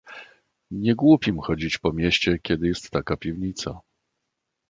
"Nie 0.71 0.95
głupim 0.95 1.39
chodzić 1.39 1.77
po 1.77 1.93
mieście, 1.93 2.39
kiedy 2.39 2.67
jest 2.67 2.91
taka 2.91 3.17
piwnica." 3.17 3.79